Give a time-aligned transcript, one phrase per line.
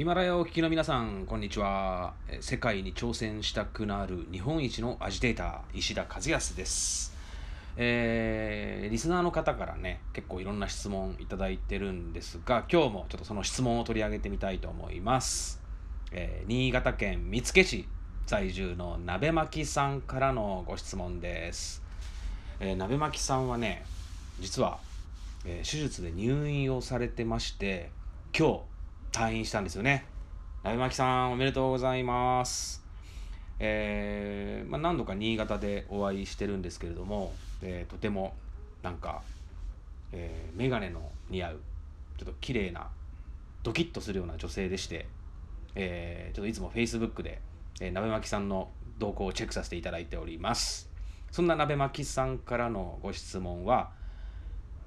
[0.00, 2.14] ヒマラヤをお聞きの皆さん、こんにちは。
[2.40, 7.14] 世界に挑戦したくなる日本一のアジテーター、石田和康です。
[7.76, 15.60] えー、リスナーの方からね、結構いろんな質問いただいてるんですが、今日もちょっとその質問を取り上げてみたいと思います。
[16.12, 17.86] えー、新潟県見附市
[18.24, 21.82] 在住の鍋巻さんからのご質問です。
[22.58, 23.84] えー、鍋巻さんはね、
[24.40, 24.78] 実は、
[25.44, 27.90] え手術で入院をされてまして、
[28.34, 28.69] 今日、
[29.12, 30.04] 退院したんですよね。
[30.62, 32.84] 鍋巻さん、おめでとうございます。
[33.58, 38.34] えー、まあ、何度か新潟でお会いしてるんですけれども、えー、とても
[38.82, 39.22] なんか、
[40.12, 41.60] えー、眼鏡の似合う
[42.18, 42.88] ちょっと綺麗な
[43.62, 45.06] ドキッとするような女性でして、
[45.74, 47.40] えー、ちょっといつも Facebook で、
[47.80, 50.90] えー、鍋巻さんの動向をチェックさせていただいております
[51.30, 53.90] そんな鍋巻さんからのご質問は、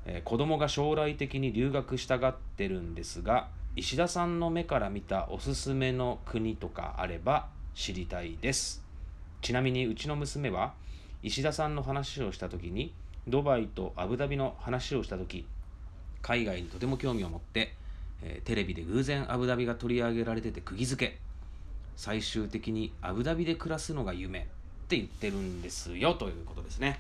[0.06, 8.84] えー、子供が将来的に留学したがってるんですが石田さんの目から見たおすすめの国とかあれば知りたいです。
[9.42, 10.74] ちなみにうちの娘は
[11.24, 12.94] 石田さんの話をした時に
[13.28, 15.48] ドバイとアブダビの話をした時
[16.22, 17.74] 海外にとても興味を持って、
[18.22, 21.20] えー、テレビで偶然アブダビが取り上げられてて釘付け。
[21.96, 24.44] 最終的にアブダビで暮らすのが夢っ
[24.88, 27.00] て言ってるんですよということですね。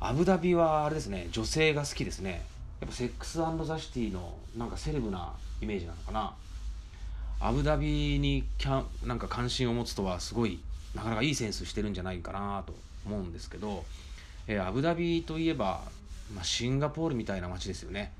[0.00, 2.42] アブダビはあれですね女性が好きですね。
[2.82, 6.34] やっぱセックスザ・シティのなんかセレブなイメージなのかな。
[7.38, 10.58] アブダビにキャなんか関心を持つとはすごい
[10.92, 12.74] なかなかいいセンスしてるんじゃないかなと
[13.06, 13.84] 思うんですけど、
[14.48, 15.82] えー、アブダビといえば、
[16.34, 18.12] まあ、シンガポールみたいな街ですよね、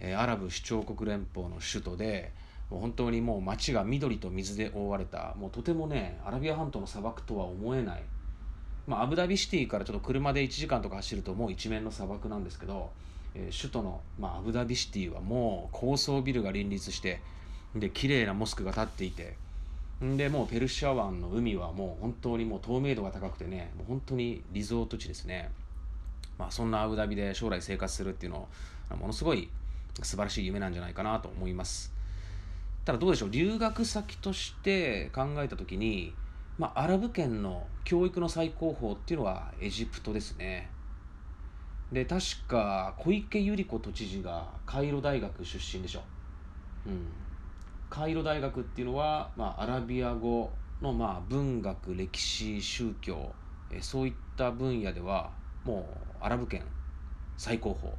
[0.00, 2.32] えー、アラブ首長国連邦の首都で
[2.70, 8.02] もう本当にもう街が緑と水で覆われたもうとてもねアラビア半島の砂漠とは思えない、
[8.86, 12.90] まあ、アブダビシティからちょっと車で1時間とか走るともう一面の砂漠なんですけど
[13.38, 17.20] え、首都の、まあ、アブダビシティはもう高層ビルが林立して
[17.74, 19.36] で綺麗なモスクが建っていて
[20.00, 25.50] でもうペルシャ湾の海はもう本当にもう透明度が高くてねもう本当にリゾート地ですね、
[26.38, 28.48] まあ、そんなアブダビで将来生活するっていうの
[28.90, 29.48] はものすごい
[30.02, 31.92] 素晴らしい夢なんじゃないかなと思います。
[32.84, 36.14] ただどうでしょう留学先として考えた時に、
[36.58, 40.68] まあ、アラブ圏の教育の最高峰っていうのはエジプトですね。
[41.92, 46.02] で確か小池百合子都知事がカイロ大学出身でしょ、
[46.86, 47.06] うん、
[47.88, 53.34] カイロ大学っていうのは、まあ、アラビア語の、まあ、文学歴史宗教
[53.70, 55.30] えそういった分野では
[55.64, 55.88] も
[56.20, 56.62] うアラブ圏
[57.36, 57.94] 最高峰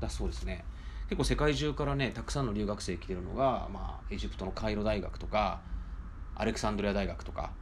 [0.00, 0.64] だそうですね。
[1.08, 5.60] 結構世界中からねたくさんの留学生来てるのが、まあ、エジプトのカイロ大学とか
[6.34, 7.52] アレクサンドリア大学とか、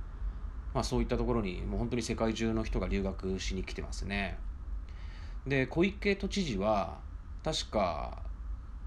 [0.72, 4.38] まあ、そういったところにもう本当に世界中の人が留学しに来てますね。
[5.46, 6.98] で小池都知事は
[7.44, 8.22] 確か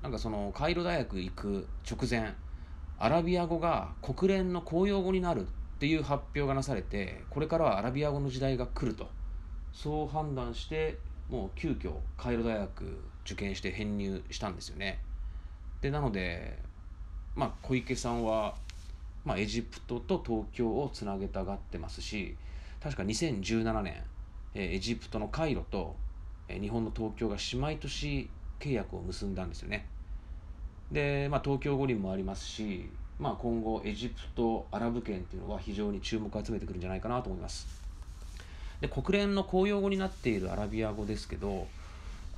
[0.02, 2.34] なんかそのカイロ大学行く直前
[3.00, 9.10] アラビア語が国連の公用語になるっていう発表がなされてこれからはアラビア語の時代が来ると。
[9.74, 10.98] そう判断して
[11.30, 15.00] もう急遽カイロ大学受験して編入したんですよね。
[15.82, 16.58] でなので
[17.36, 18.56] まあ小池さんは、
[19.24, 22.36] まあ、エジプトと東京をつなげたがってますし
[22.82, 23.94] 確か2017年
[24.56, 25.96] えエジプトのカイロと
[26.50, 29.88] 日本の東京が姉妹都市契約を結んだんですよね。
[30.92, 37.68] で、まあ、東京五輪もありますし、まあ、今後エジプトアラブ圏っていうのは非常に注目を集めてくるんじゃないかなと思います。
[38.82, 41.68] で国連の公用語になっているアラビア語ですけどこ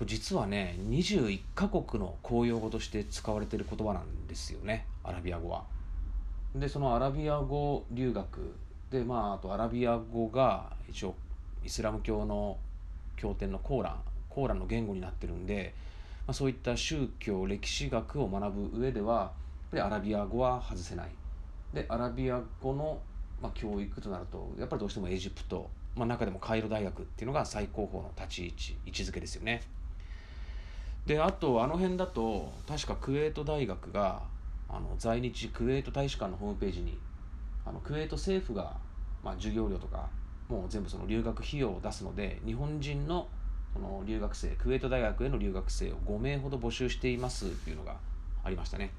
[0.01, 5.63] れ実はね21カ国の公用語として使われている言葉なんですよねアラビア語は。
[6.55, 8.55] でそのアラビア語留学
[8.89, 11.15] でまああとアラビア語が一応
[11.63, 12.57] イスラム教の
[13.19, 15.73] 経典のコーランコーランの言語になってるんで、
[16.25, 19.33] まあ、そういった宗教歴史学を学ぶ上では
[19.71, 21.09] でアラビア語は外せない。
[21.73, 22.99] でアラビア語の、
[23.41, 29.61] まあ、教育となるとやっぱりどうしてもエジプト、まあ、中でもカイロ大学っていうのが最高峰の立ち位置位置づけですよね。
[31.05, 34.21] であとあの辺だと確かクウェート大学が
[34.67, 36.97] あの在日クウェート大使館のホームページに
[37.65, 38.77] あのクウェート政府が、
[39.23, 40.07] まあ、授業料とか
[40.49, 43.27] もう全部その留学費用を出すので日本人の
[43.73, 47.97] その留学生クウェート大学への留学生を5名ほど募集していますっていうのが
[48.43, 48.89] ありましたね。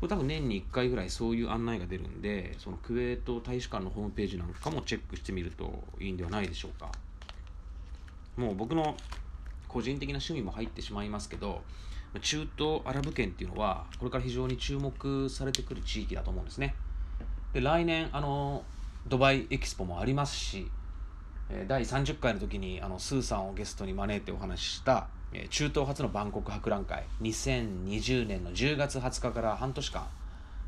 [0.00, 6.90] これ多分年に1回ぐらいそういう案内が出るんでそのクウェート大使館のホームページなんかもチェックしてみるといいんではないでしょうか。
[8.36, 8.96] もう僕の
[9.68, 11.62] 個人的な趣味も入ってしまいますけど
[12.20, 16.74] 中東アラブ圏っていうのはこれから非常に注目されてくる地域だと思うんですね。
[17.52, 18.64] で来年あの
[19.08, 20.70] ドバイエキスポもありますし
[21.68, 25.06] 第30回の時にあのスーさんをゲストに招いてお話しした
[25.50, 30.06] 中東初の万国博覧会2020年の10月20日から半年間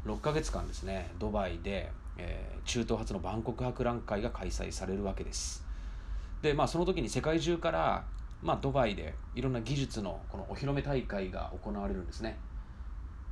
[0.07, 5.67] 6ヶ月間ですねドバイで、えー、中東初の万国博覧会が開催されるわけです。
[6.43, 8.05] でまあその時に世界中から
[8.43, 12.39] まあ、ドバイでいろんな技術のこのお披露目大会が行われるんですね。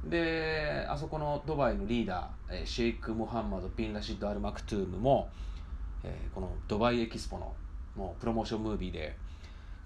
[0.09, 5.29] であそこのドバイのリーダー、えー、シェイク・モハンマド・ビン・ラシッド・アル・マクトゥームも、
[6.05, 7.55] えー、このドバイエキスポの
[7.97, 9.17] もうプロモーションムービーで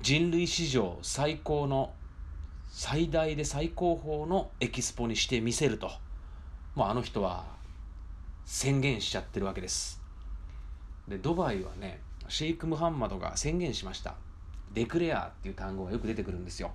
[0.02, 1.92] 人類史上最高の
[2.68, 5.90] 最大で最高峰のエキスポにしてみせると。
[6.74, 7.44] もうあの人は
[8.44, 10.00] 宣言しちゃってるわけです。
[11.08, 14.14] でドバイはねシェイク・ムハンマドが宣言しました。
[14.72, 16.70] デクレアっていう単語がよく出てくるんですよ。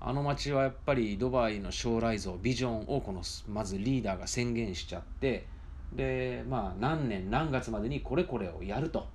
[0.00, 5.46] あの街はやっぱりドバイの将来像ビジョンをこのまずリーダーが宣言しちゃって
[5.92, 9.06] でまあ何年何月までにこれこれをやると。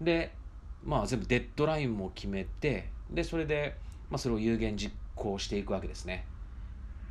[0.00, 0.34] で
[0.84, 3.76] まあ全部デッドラインも決めてでそれで、
[4.10, 6.26] まあ、それを有言実行していくわけですね。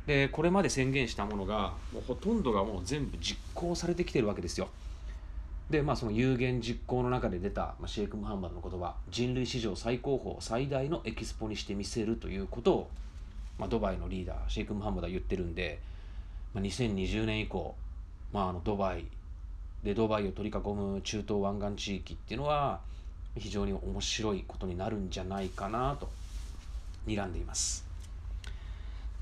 [0.06, 4.68] でこれまで宣言したものがもうほとんどがもう全部実行されてきてるわけですよ。
[5.70, 12.90] でまあその有言実行の中で出た、まあ、シェイク・ムハンマドの言葉人類史上最高峰最大のエキスポにしてみせるということを、
[13.58, 15.80] まあ、ドバイのリーダーシェイク・ムハンマドは言ってるんで、
[16.52, 17.74] まあ、2020年以降、
[18.32, 19.06] まあ、あのドバイ
[19.82, 22.80] でドバイを取り囲む中東湾岸地域っていうのは
[23.36, 26.08] 非常に面白いことになるんじゃないかなと
[27.06, 27.84] 睨んでいます。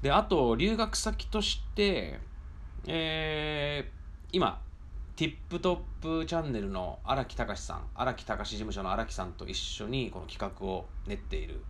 [0.02, 2.18] であと留学先として
[2.86, 4.60] えー、今
[5.14, 11.62] ティップトップチャンネルの荒木隆さん荒木隆事務所の荒木さんと一緒にこの企画を練っている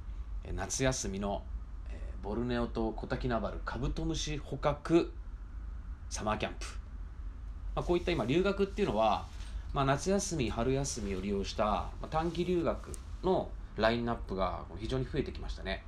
[0.55, 1.43] 夏休みの
[1.91, 5.12] えボルネオ島コタキナバルカブトムシ捕獲
[6.09, 6.67] サマーキャンプ、
[7.75, 9.27] まあ、こういった今留学っていうのは、
[9.75, 12.93] まあ、夏休み春休みを利用した、まあ、短期留学
[13.25, 15.83] のラインナップが非常に増えてきましたね。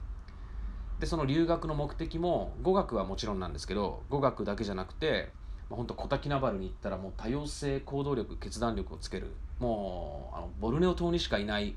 [0.98, 5.30] でその留学の目的も語学はもちろんなんですけど語学だけじゃなくて
[5.70, 9.34] まあ、本当コタキナバルに行ったらもう多様性行動力決断力をつける。
[9.58, 11.76] もうあのボルネオ島にしかいない、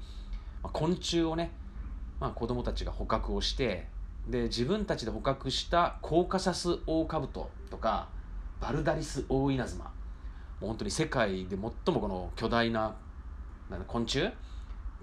[0.64, 1.52] まあ、昆虫をね、
[2.20, 3.88] まあ、子供たちが捕獲をして
[4.28, 8.10] で自分たちで捕獲したコーカサスオオカブトとか
[8.60, 9.86] バルダリスオオイナズマ。
[9.86, 9.92] も
[10.64, 12.96] う本当に世界で最もこの巨大な
[13.88, 14.32] 昆虫？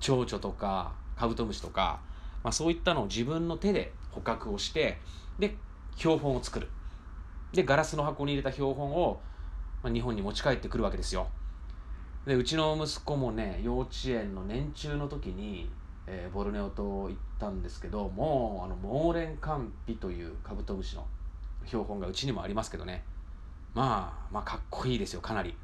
[0.00, 2.00] 蝶々とかカブトムシとか、
[2.42, 4.98] まあ、そういったのを自分の手で捕獲をして
[5.38, 5.54] で
[5.96, 6.69] 標本を作る。
[7.54, 9.20] でガラスの箱に入れた標本を、
[9.82, 11.28] まあ、日本に持ち帰ってくるわけですよ。
[12.26, 15.70] でうちの息子もね幼稚園の年中の時に、
[16.06, 21.06] えー、ボルネオ島行ったんですけどもうあのモーレンカンピというカブトムシの
[21.66, 23.04] 標本がうちにもありますけどね。
[23.74, 25.54] まあまあかっこいいですよかなり。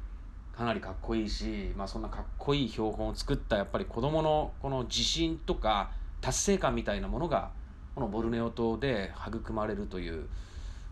[0.55, 7.51] かなりかっこいいし、まあ、そんなかっこいい標本を作ったやっぱり子どものこの自信とか達成感みたいなものが
[7.95, 10.27] このボルネオ島で育まれるという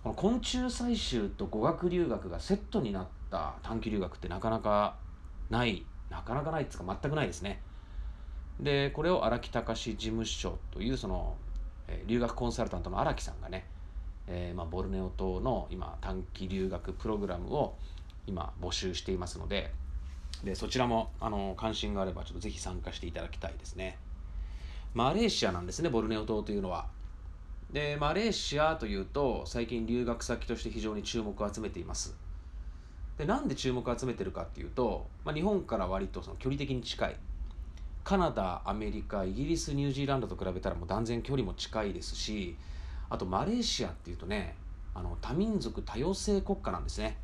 [0.04, 4.96] この昆虫採集と語学留学がセットになった短期留学ってなかなか
[5.50, 7.62] ないなかなかないっていうか全くないですね。
[8.60, 11.36] でこれを荒木隆事務所というその、
[12.08, 13.66] 留学コンサルタントの荒木さんがね、
[14.28, 17.76] えーまあ、ボルネオ島の今短期留学プログラムを
[18.28, 19.72] 今募集していますので
[20.44, 23.98] でそちらもあの関心があればちょっとぜひ参加していただきたいですね。
[24.94, 26.88] マレーシアなんですねボルネオ島というのは。
[27.72, 32.16] でマレーシアというと最近留学先として非常に注目を集めています。
[33.18, 37.16] でなんで注目を集めてるかっていうと、まあ、日本から割とその距離的に近い。
[38.04, 42.56] カナダアメリカイギリスニュージーランドと比べたらもう断然距離も近いですし
[43.10, 44.56] あとマレーシアっていうとね
[44.96, 47.18] あの多民族多様性国家なんですね。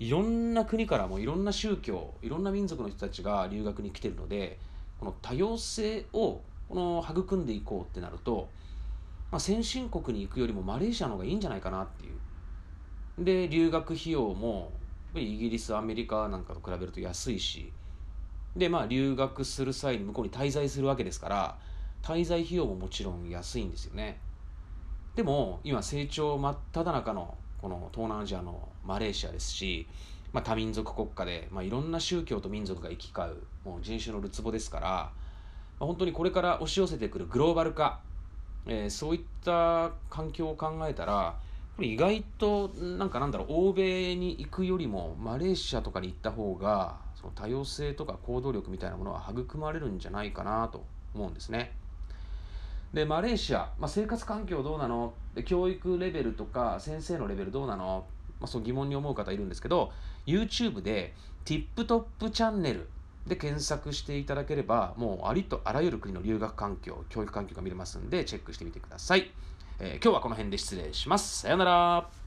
[0.00, 4.58] いろんな国からもいろんな宗教いろんな民族の人たちが留学に来てるので
[4.98, 8.48] この多様性をこの育んでいこうってなると
[9.32, 13.24] まあ、先進国に行くよりもマレーシアの方がいいんじゃないかなっていう。
[13.24, 14.72] で、留学費用も
[15.14, 17.72] イギリス、アメリカなんかと比べると安いし、
[18.54, 21.58] で、まあ留学する際に向こうに滞在するわけですから、
[22.02, 24.20] 滞在費用ももちろん安いんですよね。
[25.14, 29.86] でも、今成長真っ只中のこの東南アジアのマレーシアですし、
[30.32, 35.12] まあ、多民族国家で、まあ、いろんな宗教と民族が行き交うもう人種のるつぼですから、ま
[35.80, 38.00] あ、本当にこれから押し寄せてくるグローバル化
[38.66, 41.36] えー、そういった環境を考えたら
[41.76, 51.72] これ意外となんかなんだろう欧米に行くよりもマレーシアとかに行った方がその多様性とか行動力みたいなものは育まれるんじゃないかなと思うんですね。
[52.92, 55.14] でマレーシア、まあ、生活環境どうなの？
[55.46, 58.04] 教育レベルとか先生のレベルどうなの、
[58.38, 59.92] まあ、そう疑問に思う方いるんですけど
[60.26, 61.14] YouTube で
[61.46, 62.88] TipTop チャンネル
[63.26, 69.30] で検索していただければ、もうありとあらゆる国の留学環境、教育環境が見れますんで、チェックしてみてください。
[69.78, 71.40] えー、今日はこの辺で失礼します。
[71.40, 72.21] さようなら。